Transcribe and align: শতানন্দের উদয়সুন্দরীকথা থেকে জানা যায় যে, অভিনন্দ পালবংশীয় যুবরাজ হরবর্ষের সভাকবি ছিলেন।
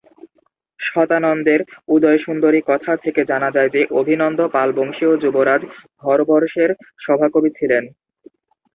শতানন্দের 0.79 1.59
উদয়সুন্দরীকথা 1.87 2.93
থেকে 3.03 3.21
জানা 3.31 3.49
যায় 3.51 3.69
যে, 3.75 3.81
অভিনন্দ 3.99 4.39
পালবংশীয় 4.55 5.13
যুবরাজ 5.23 5.61
হরবর্ষের 6.03 6.69
সভাকবি 6.99 7.49
ছিলেন। 7.57 7.83